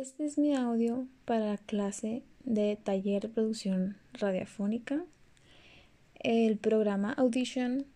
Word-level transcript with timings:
Este 0.00 0.26
es 0.26 0.36
mi 0.36 0.54
audio 0.54 1.08
para 1.24 1.46
la 1.46 1.56
clase 1.56 2.22
de 2.44 2.76
taller 2.76 3.22
de 3.22 3.28
producción 3.30 3.96
radiofónica. 4.12 5.02
El 6.20 6.58
programa 6.58 7.14
Audition 7.14 7.86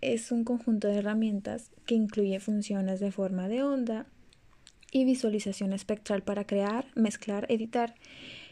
es 0.00 0.32
un 0.32 0.44
conjunto 0.44 0.88
de 0.88 0.96
herramientas 0.96 1.70
que 1.84 1.94
incluye 1.94 2.40
funciones 2.40 2.98
de 2.98 3.12
forma 3.12 3.46
de 3.48 3.62
onda 3.62 4.06
y 4.90 5.04
visualización 5.04 5.74
espectral 5.74 6.22
para 6.22 6.46
crear, 6.46 6.86
mezclar, 6.94 7.44
editar 7.50 7.94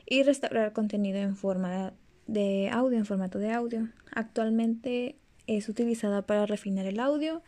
y 0.05 0.23
restaurar 0.23 0.75
contenido 0.75 1.19
en 1.19 1.35
forma 1.35 1.95
de 2.27 2.69
audio, 2.69 2.99
en 2.99 3.07
formato 3.07 3.39
de 3.39 3.53
audio. 3.53 3.89
Actualmente 4.13 5.17
es 5.47 5.71
utilizada 5.71 6.27
para 6.27 6.45
refinar 6.45 6.85
el 6.85 7.01
audio 7.01 7.41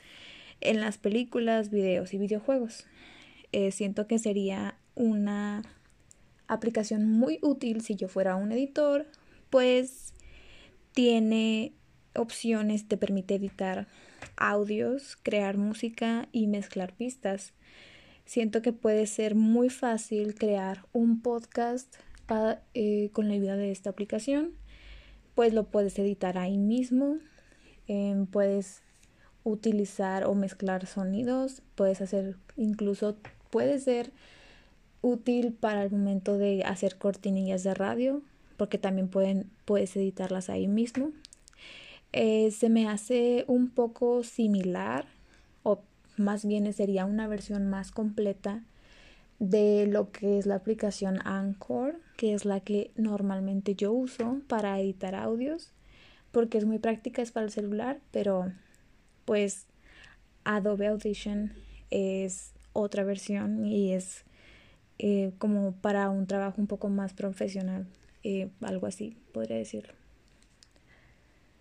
en 0.62 0.80
las 0.80 0.96
películas, 0.96 1.68
videos 1.68 2.14
y 2.14 2.18
videojuegos. 2.18 2.86
Eh, 3.52 3.72
siento 3.72 4.06
que 4.06 4.18
sería 4.18 4.79
una 5.01 5.62
aplicación 6.46 7.11
muy 7.11 7.39
útil 7.41 7.81
si 7.81 7.96
yo 7.96 8.07
fuera 8.08 8.36
un 8.36 8.53
editor, 8.53 9.07
pues 9.49 10.13
tiene 10.93 11.72
opciones, 12.14 12.86
te 12.86 12.99
permite 12.99 13.36
editar 13.36 13.89
audios, 14.36 15.17
crear 15.22 15.57
música 15.57 16.29
y 16.32 16.49
mezclar 16.49 16.94
pistas. 16.94 17.55
Siento 18.27 18.61
que 18.61 18.72
puede 18.72 19.07
ser 19.07 19.35
muy 19.35 19.71
fácil 19.71 20.35
crear 20.35 20.85
un 20.93 21.22
podcast 21.22 21.96
eh, 22.75 23.11
con 23.13 23.29
la 23.29 23.35
ayuda 23.35 23.57
de 23.57 23.72
esta 23.72 23.91
aplicación, 23.91 24.53
pues 25.35 25.55
lo 25.55 25.64
puedes 25.64 25.99
editar 25.99 26.39
ahí 26.39 26.58
mismo, 26.58 27.17
em, 27.89 28.27
puedes 28.27 28.82
utilizar 29.43 30.25
o 30.25 30.35
mezclar 30.35 30.86
sonidos, 30.86 31.63
puedes 31.75 32.00
hacer 32.00 32.36
incluso, 32.56 33.17
puede 33.50 33.80
ser 33.80 34.12
útil 35.03 35.53
para 35.53 35.83
el 35.83 35.91
momento 35.91 36.39
de 36.39 36.62
hacer 36.64 36.97
cortinillas 36.97 37.62
de 37.62 37.75
radio, 37.75 38.22
porque 38.56 38.78
también 38.78 39.08
pueden, 39.08 39.50
puedes 39.64 39.97
editarlas 39.97 40.50
ahí 40.50 40.69
mismo. 40.69 41.12
Eh, 42.12 42.50
se 42.50 42.69
me 42.69 42.88
hace 42.88 43.44
un 43.47 43.70
poco 43.70 44.22
similar, 44.22 45.06
o 45.62 45.80
más 46.16 46.44
bien 46.44 46.70
sería 46.72 47.05
una 47.05 47.28
versión 47.28 47.70
más 47.70 47.92
completa 47.92 48.64
de 49.39 49.86
lo 49.86 50.12
que 50.12 50.39
es 50.39 50.47
la 50.47 50.56
aplicación 50.56 51.19
Anchor, 51.24 51.98
que 52.17 52.34
es 52.34 52.44
la 52.44 52.61
que 52.61 52.91
normalmente 52.96 53.74
yo 53.74 53.92
uso 53.92 54.41
para 54.48 54.78
editar 54.78 55.14
audios, 55.14 55.72
porque 56.30 56.58
es 56.58 56.67
muy 56.67 56.78
práctica, 56.78 57.22
es 57.22 57.33
para 57.33 57.46
el 57.46 57.52
celular, 57.52 58.00
pero 58.11 58.52
pues 59.24 59.67
Adobe 60.44 60.89
Audition 60.89 61.52
es 61.91 62.52
otra 62.72 63.05
versión 63.05 63.64
y 63.64 63.92
es 63.92 64.24
eh, 65.02 65.32
como 65.38 65.72
para 65.72 66.10
un 66.10 66.26
trabajo 66.26 66.60
un 66.60 66.66
poco 66.66 66.88
más 66.90 67.14
profesional, 67.14 67.86
eh, 68.22 68.50
algo 68.60 68.86
así, 68.86 69.16
podría 69.32 69.56
decirlo. 69.56 69.99